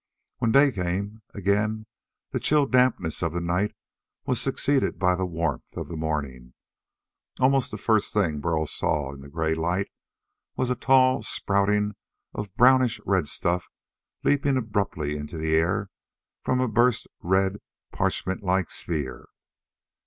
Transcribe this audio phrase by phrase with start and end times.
[0.39, 1.85] When day came again, and
[2.31, 3.75] the chill dampness of the night
[4.25, 6.55] was succeeded by the warmth of the morning,
[7.39, 9.91] almost the first thing Burl saw in the gray light
[10.55, 11.93] was a tall spouting
[12.33, 13.67] of brownish red stuff
[14.23, 15.91] leaping abruptly into the air
[16.43, 17.57] from a burst red
[17.93, 19.27] parchment like sphere.